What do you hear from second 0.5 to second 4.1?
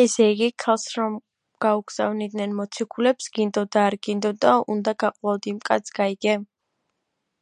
ქალს რო გაუგზავნიდნენ მოციქულებს გინდოდა არ